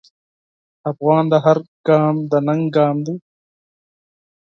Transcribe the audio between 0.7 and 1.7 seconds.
د افغان هر